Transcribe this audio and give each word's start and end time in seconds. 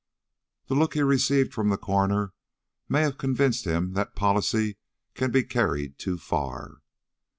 The 0.65 0.73
look 0.73 0.95
he 0.95 1.03
received 1.03 1.53
from 1.53 1.69
the 1.69 1.77
coroner 1.77 2.33
may 2.89 3.03
have 3.03 3.19
convinced 3.19 3.65
him 3.65 3.93
that 3.93 4.15
policy 4.15 4.77
can 5.13 5.29
be 5.29 5.43
carried 5.43 5.99
too 5.99 6.17
far. 6.17 6.81